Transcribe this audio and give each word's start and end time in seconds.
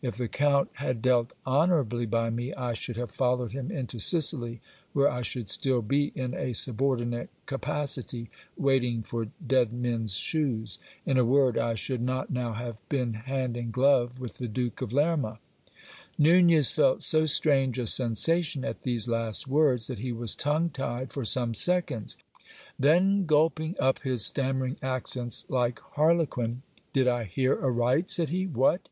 If 0.00 0.16
the 0.16 0.28
count 0.28 0.70
had 0.76 1.02
dealt 1.02 1.34
honourably 1.46 2.06
by 2.06 2.30
me, 2.30 2.54
I 2.54 2.72
should 2.72 2.96
have 2.96 3.10
followed 3.10 3.52
him 3.52 3.70
into 3.70 3.98
Sicily, 3.98 4.62
where 4.94 5.10
I 5.10 5.20
should 5.20 5.46
still 5.50 5.82
be 5.82 6.10
in 6.14 6.32
a 6.32 6.54
subordinate 6.54 7.28
capacity, 7.44 8.30
waiting 8.56 9.02
for 9.02 9.28
dead 9.46 9.74
men's 9.74 10.14
shoes. 10.16 10.78
In 11.04 11.18
a 11.18 11.24
word, 11.26 11.58
I 11.58 11.74
should 11.74 12.00
not 12.00 12.30
now 12.30 12.54
have 12.54 12.80
been 12.88 13.12
hand 13.12 13.58
in 13.58 13.70
glove 13.70 14.18
with 14.20 14.38
the 14.38 14.48
Duke 14.48 14.80
of 14.80 14.94
Lerma. 14.94 15.38
(Nunez 16.26 16.70
felt 16.70 17.02
so 17.02 17.26
strange 17.26 17.78
a 17.78 17.86
sensation 17.86 18.64
at 18.64 18.84
these 18.84 19.06
last 19.06 19.46
words, 19.46 19.86
that 19.88 19.98
he 19.98 20.12
was 20.12 20.34
tongue 20.34 20.70
tied 20.70 21.12
for 21.12 21.26
some 21.26 21.52
seconds. 21.52 22.16
Then 22.78 23.26
gulping 23.26 23.76
up 23.78 23.98
his 23.98 24.24
stammering 24.24 24.78
accents 24.80 25.44
like 25.50 25.78
harlequin, 25.78 26.62
Did 26.94 27.06
I 27.06 27.24
hear 27.24 27.62
aright? 27.62 28.10
said 28.10 28.30
he. 28.30 28.46
What! 28.46 28.88